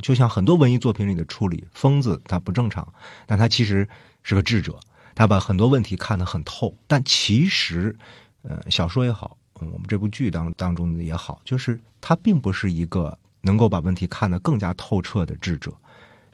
[0.00, 2.86] 就像很多文艺作品里的处理，疯子他不正常，
[3.26, 3.88] 但他其实
[4.22, 4.78] 是个智者，
[5.16, 6.72] 他把很多问题看得很透。
[6.86, 7.96] 但其实，
[8.42, 15.74] 呃，小说也好，我们这部剧当当中的也好，就是他并不是一个能够把问题看得更加透彻的智者。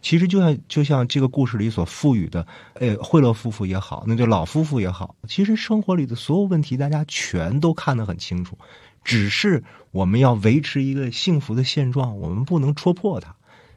[0.03, 8.59] 其实就像就像这个故事里所赋予的，呃，惠勒夫妇也好，那就老夫妇也好，其实生活里的所有问题，大家全都看得很清楚。
[9.03, 13.35] 只是我们要维持一个幸福的现状，我们不能戳破它。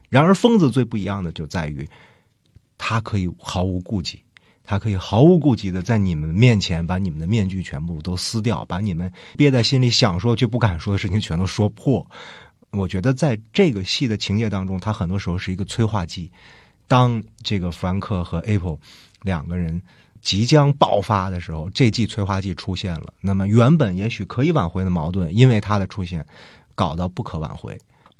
[0.08, 1.88] 然而，疯子最不一样的就在于，
[2.78, 4.22] 他可以毫无顾忌，
[4.62, 12.06] 他可以毫无顾忌的在你们面前把你们的面具全部都撕掉，把你们憋在心里想说却不敢说的事情全都说破。
[12.70, 16.30] 我觉得在这个戏的情节当中，他很多时候是一个催化剂。
[16.86, 18.78] 当这个弗兰克和 Apple
[19.22, 19.82] 两个人。
[20.24, 23.12] 即将爆发的时候，这剂催化剂出现了。
[23.20, 26.26] 那么原本也许可以挽回的矛盾，因为它的出现，
[26.74, 27.78] 搞到不可挽回。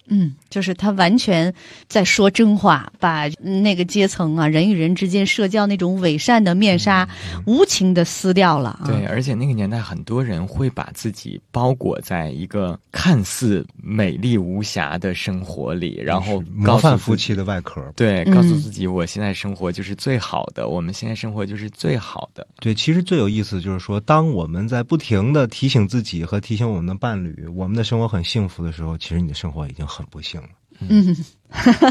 [0.08, 1.52] 嗯，就是他完全
[1.88, 7.08] 在说真话，把那个阶层啊，人与人之间社交那种伪善的面纱，
[7.46, 8.82] 无情的撕掉了。
[8.84, 17.82] 对，而且那个年代很多人会把自己包裹在一个看似美丽无瑕的生活里，然后模范夫妻的外壳。
[17.96, 22.46] 对，告诉自己我现在生活就是最好的，我们现在生活就是最好的。
[22.60, 29.86] 对，其实最有意思就是说，当我们在不停的提醒自己和提醒我们的伴侣，我们的生活很幸福的时候，其实你的生活已经。
[29.94, 30.48] 很不幸了。
[30.80, 31.16] 嗯，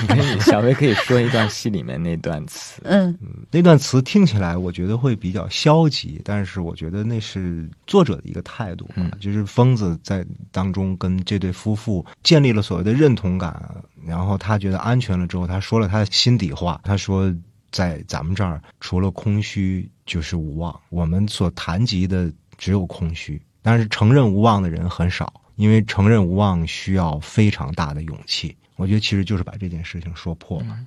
[0.09, 2.81] 可以，小薇可以说一段戏里面那段词。
[2.83, 3.17] 嗯，
[3.49, 8.89] 那段词听起来我觉得会比较消极，但是我觉得那是作者的一个态度。
[8.95, 13.73] 嗯，就是疯子在当中跟这对夫妇建立了所谓的认同感，
[14.05, 16.81] 然后他觉得安全了之后，他说了他的心底话。
[16.83, 17.33] 他说，
[17.71, 20.77] 在咱们这儿，除了空虚就是无望。
[20.89, 25.33] 我们所谈及的只有空虚，但是承认无望的人很少。
[25.55, 30.77] 因为承认无望需要非常大的勇气，我觉得其实就是把这件事情说破了。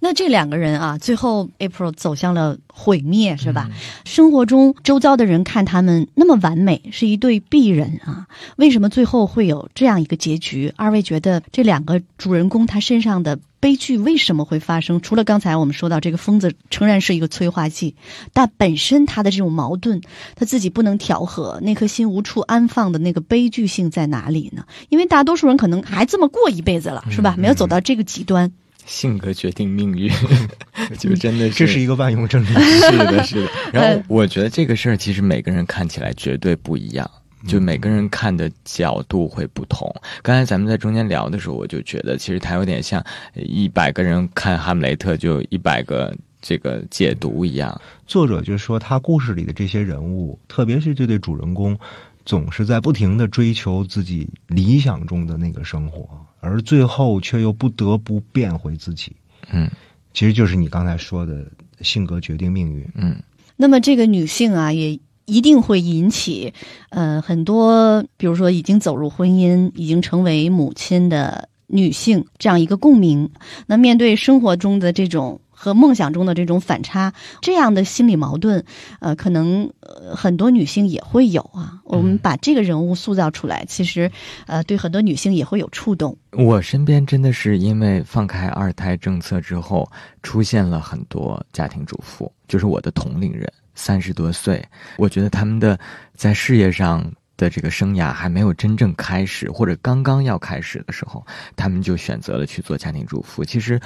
[0.00, 3.70] 那这两个人啊，最后 April 走向了毁灭，是吧？
[4.04, 8.26] 生活中周遭的人看他们那么完美，是一对璧人啊，
[8.56, 10.72] 为什么最后会有这样一个结局？
[10.76, 15.00] 二位觉得这两个主人公他身上的悲剧为什么会发生？
[15.00, 17.94] 除了刚才我们说到这个疯子诚然是一个催化剂，
[18.32, 20.02] 但本身他的这种矛盾，
[20.36, 24.64] 他自己不能调和，那颗心无处安放的那个悲剧性在哪里呢？
[24.90, 27.34] 因为大多数人可能还这么过一辈子了，是吧？
[27.38, 28.52] 没有走到这个极端。
[28.86, 30.10] 性格决定命运，
[30.98, 32.46] 就真的是这是一个万用真理。
[32.46, 33.50] 是的，是的。
[33.72, 37.08] 然后我觉得这个事儿其实每个人看起来绝对不一样，
[37.46, 39.92] 就每个人看的角度会不同。
[40.22, 47.80] 刚才咱们在中间聊的时候，我就觉得其实他有点像一百个人看《哈姆雷特》就一百个这个解读一样。
[48.06, 51.78] 作者就是说，他故事里的这些人物，特别是这对主人公，
[52.24, 56.08] 总是在不停的追求自己理想中的那个生活。
[56.40, 59.12] 而最后却又不得不变回自己，
[59.52, 59.70] 嗯，
[60.12, 61.44] 其实就是你刚才说的
[61.80, 63.16] 性格决定命运，嗯。
[63.56, 66.52] 那么这个女性啊，也一定会引起，
[66.88, 73.30] 呃，很多，比如说已经走入婚姻、已经成为母亲的女性这样一个共鸣。
[73.66, 75.40] 那面对生活中的这种。
[75.62, 78.64] 和梦想中的这种反差，这样的心理矛盾，
[78.98, 79.70] 呃，可能
[80.16, 81.78] 很多女性也会有啊。
[81.84, 84.10] 我们把这个人物塑造出来，其实，
[84.46, 86.16] 呃，对很多女性也会有触动。
[86.32, 89.86] 我身边真的是因为放开二胎政策之后，
[90.22, 94.64] 出现了很多家庭主妇，就是我的同龄人，三十多岁，
[94.96, 95.78] 我觉得他们的
[96.14, 97.04] 在事业上。
[97.40, 101.26] 的这个生涯还没有真正开始，或者刚刚要开始的时候，
[101.56, 103.42] 他们就选择了去做家庭主妇。
[103.42, 103.80] 其实，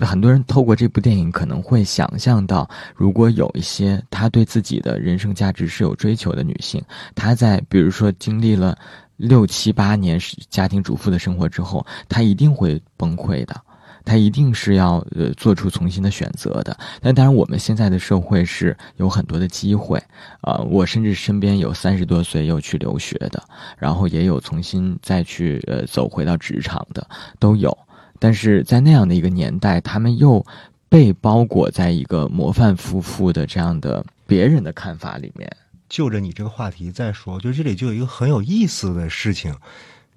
[0.00, 6.82] 很多人透过这部电影可能会想象到，如果有一些她对自己的人生价值是有追求的女性，
[7.14, 8.76] 她在比如说经历了
[9.16, 13.67] 六七八年家庭主妇的生活之后，她一定会崩溃的。
[14.08, 16.76] 他一定是要呃做出重新的选择的。
[17.00, 20.02] 但当然，我们现在的社会是有很多的机会
[20.40, 23.42] 啊、我甚至身边有三十多岁又去留学的，
[23.76, 27.06] 然后也有重新再去呃走回到职场的，
[27.38, 27.76] 都有。
[28.18, 30.44] 但是在那样的一个年代，他们又
[30.88, 35.48] 被包裹在一个模范夫妇的这样的别人的看法里面。
[35.88, 39.54] 就着你这个话题再说，就这里就有一个很有意思的事情，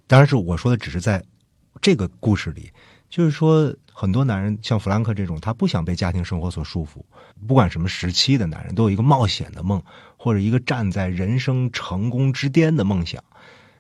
[0.08, 1.24] 当然是我说的，只是在
[1.82, 2.72] 这个故事里，
[3.12, 7.04] 就是说很多男人像弗兰克这种，他不想被家庭生活所束缚，
[7.46, 9.84] 不管什么时期的男人，都有一个冒险的梦，
[10.18, 13.22] 或者一个站在人生成功之巅的梦想。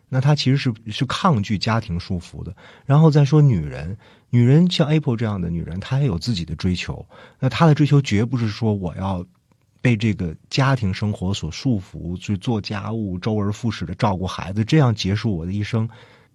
[0.09, 2.53] 那他其实是是抗拒家庭束缚的。
[2.85, 3.97] 然后再说女人，
[4.29, 7.07] 女人像 April 这样的女人，她也有自己的追求。
[7.39, 9.25] 那她的追求绝不是说我要
[9.81, 15.89] 被这个家庭生活所束缚，去做家务、周而复始的照顾孩子，这样结束我的一生。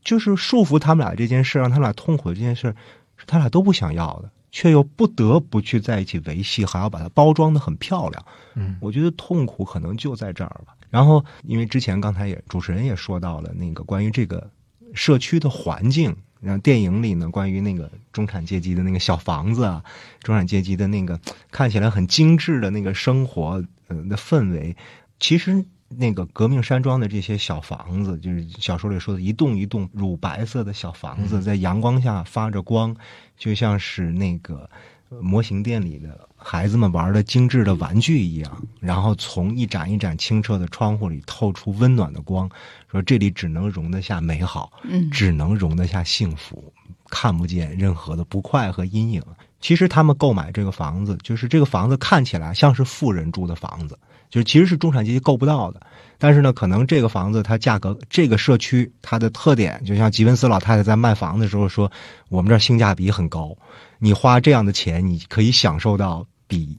[0.07, 2.73] 就是束缚他们俩这件事，让他们俩痛苦的这件事，
[3.17, 8.25] 是他俩都不想要的，却又不得不去在一起维系，还要把它包装的很漂亮。
[8.55, 10.77] 嗯，我觉得痛苦可能就在这儿吧。
[10.91, 14.49] 然后，因为之前刚才也主持人也说到了那个关于这个
[14.95, 19.83] 社区的环境，然后电影里呢，关于那个中产阶级的那个小房子啊，
[20.21, 21.19] 中产阶级的那个
[21.51, 24.77] 看起来很精致的那个生活呃的氛围，
[25.19, 32.95] 其实那个革命山庄的这些小房子，就是小说里说的一栋一栋乳白色的小房子，在阳光下发着光，
[33.39, 34.69] 就像是那个
[35.11, 38.63] 呃模型店里的孩子们玩的精致的玩具一样。
[38.81, 42.51] 然后从一盏一盏清澈的窗户里透出温暖的光，
[42.91, 46.73] 说这里只能容得下美好，嗯只能容得下幸福，
[47.09, 49.23] 看不见任何的不快和阴影。
[49.61, 53.99] 其实他们购买这个房子，就是这个房子看起来像是富人住的房子，
[54.31, 55.81] 就是其实是中产阶级够不到的。
[56.19, 61.91] 但是呢，可能这个房子它价格，这个社区它的特点，就像吉文斯老太太在卖房的时候说，
[62.31, 63.55] 我们这儿性价比很高，
[63.99, 66.75] 你花这样的钱，你可以享受到比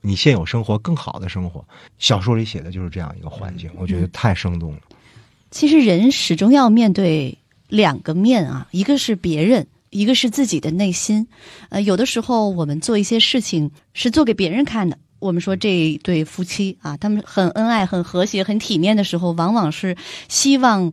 [0.00, 1.62] 你现有生活更好的生活。
[1.98, 4.80] 小说里写的就是这样一个环境，我觉得太生动了。
[5.50, 7.36] 其实人始终要面对
[7.68, 11.28] 两个面啊，一个是别人，一个是自己的内心。
[11.68, 14.98] 呃，有的时候我们做一些事情是做给别人看的。
[15.22, 19.96] 我们说这一对夫妻啊，他们很恩爱、很和谐、很体面的时候，往往是
[20.28, 20.90] 希望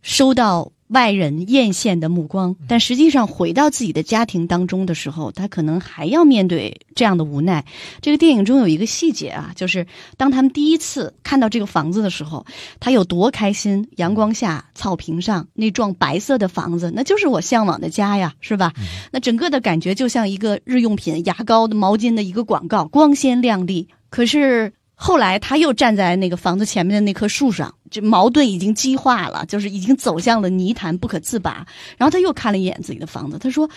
[0.00, 7.64] 收到外人艳羡的目光，但实际上回到自己的家庭当中的时候，他可能还要面对这样的无奈。
[8.00, 12.46] 这个电影中有一个细节啊，就是当他们第一次看到这个房子的时候，
[12.78, 13.88] 他有多开心！
[13.96, 18.72] 阳光下，草坪上那幢白色的房子，那就是我向往的家呀，是吧？
[19.10, 23.88] 那整个的感觉就像一个日用品、牙膏的、毛巾的一个广告，光鲜亮丽。
[24.08, 31.66] 可是后来他又站在那个房子前面的那棵树上，这矛盾已经激化了，就是已经走向了泥潭不可自拔。
[31.98, 33.68] 然后他又看了一眼自己的房子，他说：“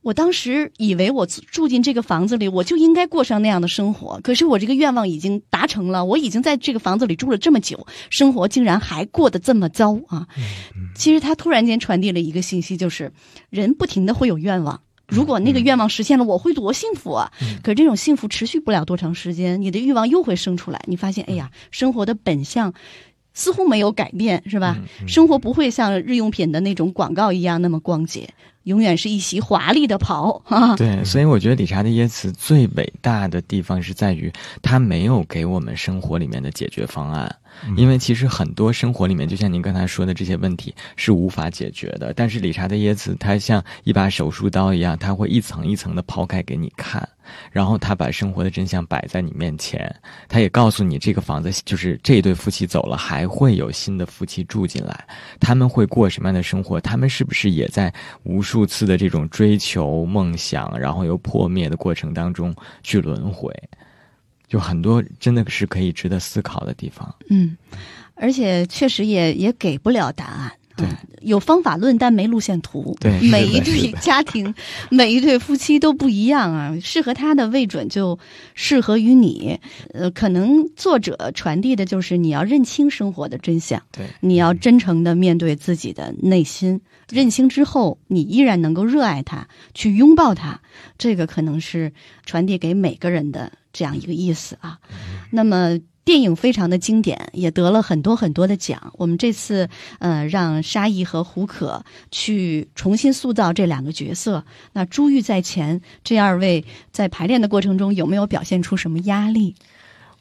[0.00, 4.20] 我当时以为我住进这个房子里，我就应该过上那样的生活。
[4.22, 10.28] 可是我这个愿望已经达成了，我已经在这个房子里住了这么久，生活竟然还过得这么糟啊！”
[10.94, 13.12] 其实他突然间传递了一个信息，就是
[13.50, 14.80] 人不停的会有愿望。
[15.10, 17.30] 如果那个愿望实现了，我会多幸福啊！
[17.62, 20.80] 可是这种幸福持续不了多长时间，你的欲望又会生出来。
[20.86, 22.72] 你发现，哎呀，生活的本相
[23.34, 24.76] 似乎没有改变，是吧？
[25.06, 28.28] 生活不会像日用品的那种广告一样那么光洁，
[28.64, 30.76] 永远是一袭华丽的袍啊！
[30.76, 34.32] 对，所以我觉得理查德耶茨最伟大的地方是在于
[34.62, 37.34] 他没有给我们生活里面的解决方案。
[37.76, 42.12] 因为其实很多生活里面，就像您刚才说的这些问题是无法解决的。
[42.14, 47.06] 但是理查德耶茨他像一把手术刀一样，他会一层一层的抛开给你看，
[47.50, 49.94] 然后他把生活的真相摆在你面前。
[50.28, 55.04] 他也告诉你，这个房子就是这一对夫妻走了，还会有新的夫妻住进来，
[55.38, 56.80] 他们会过什么样的生活？
[56.80, 57.92] 他们是不是也在
[58.22, 63.54] 无数次的这种追求梦想，然后又破灭的过程当中去轮回？
[64.50, 67.14] 就很多真的是可以值得思考的地方。
[67.30, 67.56] 嗯，
[68.14, 70.52] 而且确实也也给不了答案。
[70.76, 72.96] 对啊有方法论，但没路线图。
[72.98, 74.54] 对每一对家庭，
[74.88, 78.18] 每一对夫妻都不一样啊，适合他的未准就
[78.54, 79.60] 适合于你。
[79.92, 86.80] 呃，可能作者传递的就是你要认清生活的真相，对，你要真诚的面对自己的内心。
[87.10, 90.60] 认清之后，你依然能够热爱它，去拥抱它，
[90.96, 91.92] 这个可能是
[92.24, 94.78] 传递给每个人的这样一个意思啊。
[95.30, 95.78] 那么。
[96.02, 98.92] 电影非常的经典，也得了很多很多的奖。
[98.96, 99.68] 我们这次
[100.00, 104.44] 呃让沙溢和胡可去重新塑造这两个角色。
[104.72, 109.54] 那珠玉在前，这二位在排练的过程中有没有表现出什么压力？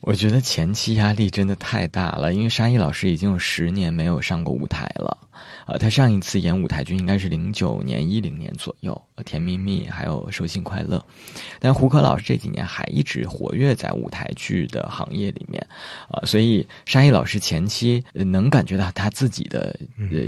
[0.02, 5.18] 我觉得前期压力真的太大了，因为沙溢老师已经有十年没有上过舞台了。
[5.66, 10.98] 呃，他上一次演舞台剧应该是零九年、一零年左右，《甜蜜蜜》还有《手心快乐》。
[11.60, 15.66] 但胡可老师这几年还一直活跃在舞台剧的行业里面，
[16.10, 19.76] 啊，所以沙溢老师前期能感觉到他自己的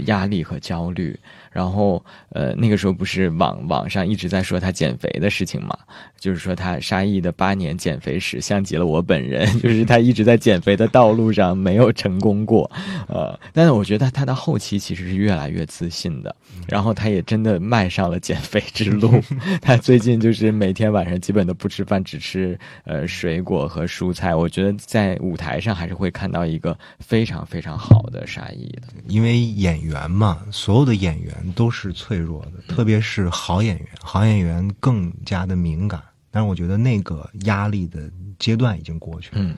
[0.06, 1.18] 压力和焦虑。
[1.50, 5.76] 然后，呃，那个时候不是网网上一直在说他减肥的事情嘛？
[6.18, 12.70] 就是说他沙溢的八年减肥史像极了我本人， 就是他一直在减肥的道路上没有成功过，
[13.06, 16.34] 呃，但是我觉得他的后期其实是越来越自信的，
[16.66, 19.12] 然后他也真的迈上了减肥之路。
[19.60, 24.34] 他最近就是每天晚上基本都不吃饭，只吃呃水果和蔬菜。
[24.34, 31.32] 我觉得在舞台上还是会看到一个非常非常好的沙溢的，因为演员嘛，所有的演员。
[31.54, 36.00] 都是脆弱的，特别是好演员，好演员更加的敏感。
[36.30, 39.42] 但是我觉得那个压力的阶段已经过去了。
[39.42, 39.54] 嗯，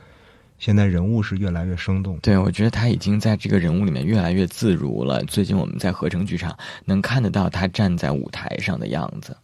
[0.65, 2.19] 现在人物是越来越生动。
[2.23, 5.23] 对，我觉得他已经在这个人物里面越来越自如了。
[5.25, 6.57] 最近我们在合成剧场
[6.87, 9.37] 能看得到他站在舞台上的样子。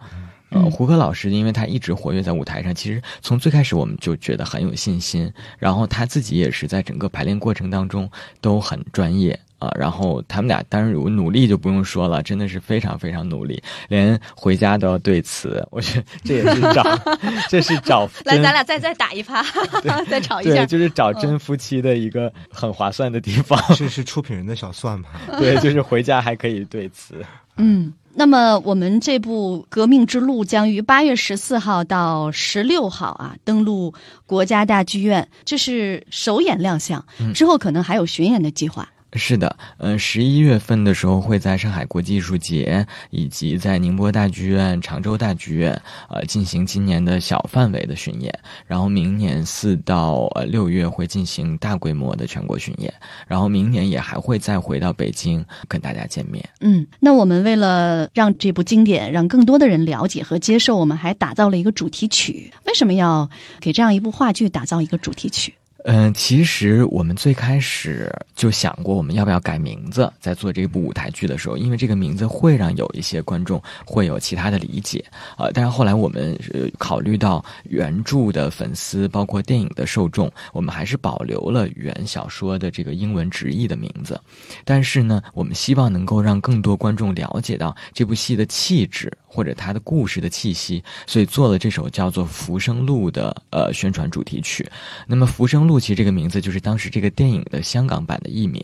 [0.49, 5.31] 呃，胡歌老师因为他一直活跃在舞台上，其实从最开始我们就觉得很有信心。
[5.59, 8.11] 然后他自己也是在整个排练过程当中
[8.41, 9.39] 都很专业。
[9.61, 15.65] 啊，然后他们俩当然努力就不用说了，真的是非常非常努力，连回家都要对词。
[15.71, 16.83] 我觉得这也是找，
[17.49, 18.09] 这是找。
[18.25, 19.45] 来，咱俩再再打一趴，
[20.09, 20.51] 再吵 一下。
[20.51, 23.63] 对，就是找真夫妻的一个很划算的地方。
[23.77, 25.39] 这是出品人的小算盘。
[25.39, 27.15] 对，就是回家还可以对词。
[27.57, 33.93] 嗯，那么我们这部《革命之路》将于八月十四号到十六号啊登陆
[34.25, 37.05] 国家大剧院，这是首演亮相，
[37.35, 38.89] 之后可能还有巡演的计划。
[39.15, 48.33] 是的，嗯，十一月份的时候会在上海国际艺术节以及在宁波大剧院、常州大剧院，呃，进行今年的小范围的巡演。
[48.67, 52.93] 然后明年四到六月会进行大规模的全国巡演。
[53.27, 56.49] 然后明年也还会再回到北京跟大家见面。
[56.61, 62.53] 嗯，那我们为了让这部经典让更多的人了解和接受，我们还打造了一个主题曲。
[62.65, 63.29] 为什么要
[63.61, 65.55] 给这样一部话剧打造一个主题曲？
[65.85, 75.05] 嗯，其实我们最开始就想过，我们要不要改名字，在做这部舞台剧的时候，因为这个名字会让有一些观众会有其他的理解
[75.37, 75.49] 啊。
[75.55, 76.39] 但是后来我们
[76.79, 84.21] 考虑到原著的粉丝，包括电影的受众，我们还是保留了原小说的这个英文直译的名字。
[84.65, 89.11] 但是呢，我们希望能够让更多观众了解到这部戏的气质。
[89.33, 94.69] 或者他的故事的气息，所以做了这首叫做《浮生录》的呃宣传主题曲。
[95.07, 98.61] 那么《浮生露琪这个名字就是当时这个电影的香港版的译名。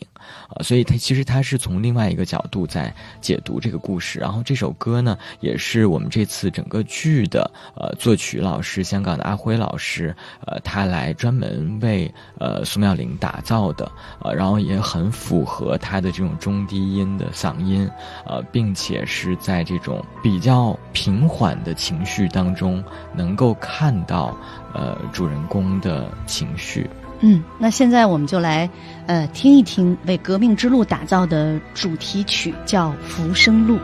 [0.49, 4.19] 啊，所以它其实它是从另外一个角度在解读这个故事。
[4.19, 10.15] 然后这首歌呢，也是我们这次整个剧的呃作曲老师香港的阿辉老师
[10.45, 17.89] 呃他来专门为呃苏妙玲打造的呃，然后也很符合他的这种中低音的嗓音
[18.25, 20.77] 呃，并且是在这种比较。
[20.93, 24.35] 平缓的情绪当中，能够看到
[24.73, 26.89] 呃主人公的情绪。
[27.19, 28.69] 嗯，那现在我们就来
[29.07, 33.75] 呃听一听为《革命之路》打造的主题曲，叫《浮生路》。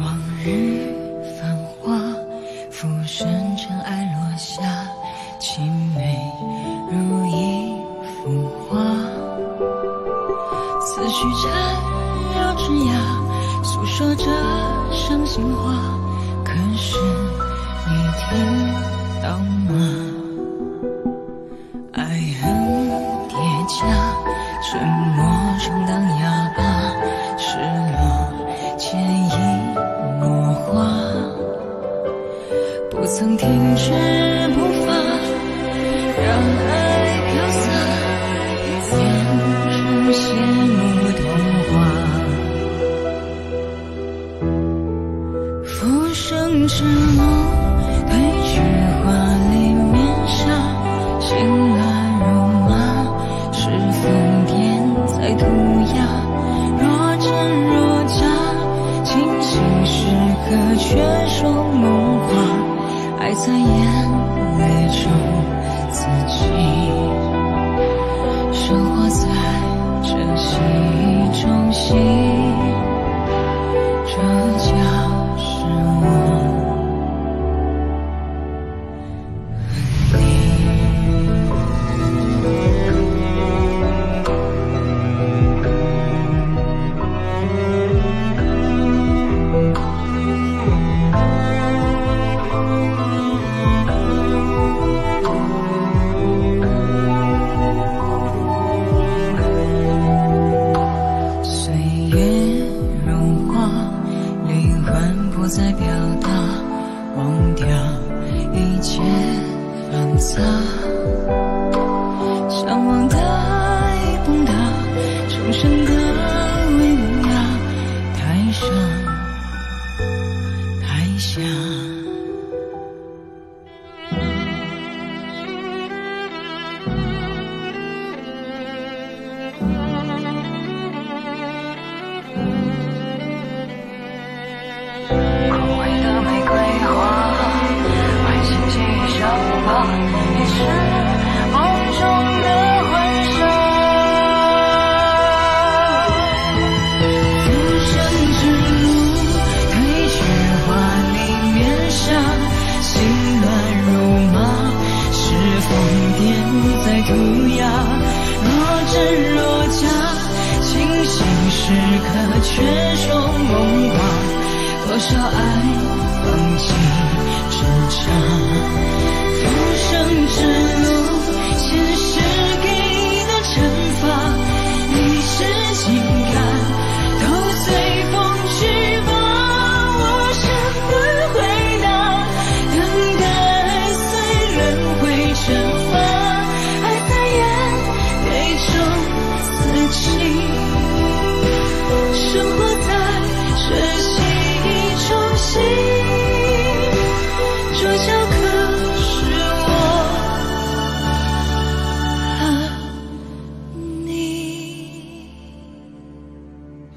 [0.00, 0.92] 往日
[1.40, 1.96] 繁华，
[2.70, 3.26] 浮生
[3.56, 4.62] 尘埃落下，
[5.40, 5.60] 凄
[5.94, 6.18] 美
[6.90, 7.72] 如一
[8.22, 8.80] 幅画。
[10.80, 11.52] 思绪缠
[12.34, 12.90] 绕枝桠，
[13.62, 14.24] 诉说着。
[14.92, 15.72] 伤心话，
[16.44, 16.96] 可是
[17.88, 19.38] 你听到
[19.72, 20.13] 吗？
[23.66, 23.86] 家，
[24.62, 24.80] 沉
[25.16, 25.24] 默
[25.58, 26.62] 充当哑巴，
[27.36, 29.30] 失落潜移
[30.20, 30.74] 默化，
[32.90, 33.92] 不曾停止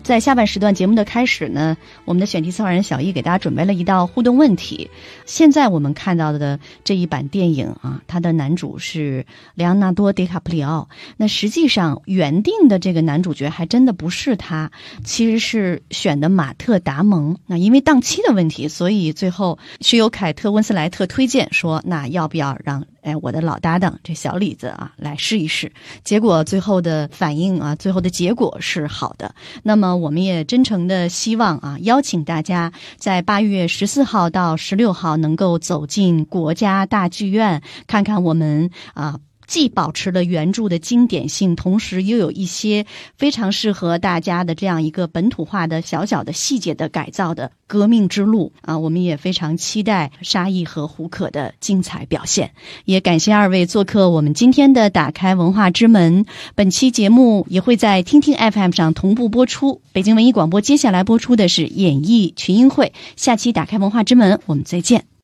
[0.08, 4.90] 在下半时段节目的开始呢，我们的选题策划人小易给大家准备了一道互动问题。
[5.26, 10.88] 现在我们看到的这一版电影啊，它的男主是莱昂纳多·迪卡普里奥。
[11.18, 14.72] 那实际上原定的这个男主角还真的不是他，
[15.04, 17.36] 其实是选的马特·达蒙。
[17.46, 25.72] 那因为档期的问题，所以最后是由凯特·温斯莱特推荐说，那要不要让哎我的老搭档这小李子啊来试一试？
[26.04, 29.34] 结果最后的反应啊，最后的结果是好的。
[29.64, 39.18] 那么我们也真诚的希望啊，邀请大家在八月十四号到十六号能够走进国家大剧院，看看我们啊。
[39.48, 42.86] 既保持了原著的经典性，同时又有一些
[43.18, 48.78] 非常适合大家的这样一个本土化的小小的细节的改造的革命之路啊！
[48.78, 52.52] 我们也非常期待沙溢和胡可的精彩表现，
[52.86, 56.26] 也感谢二位做客我们今天的打开文化之门。
[56.54, 59.82] 本期节目也会在听听 FM 上同步播出。
[59.94, 65.17] 北京文艺广播接下来播出的是演艺群英会，下期打开文化之门，我们再见。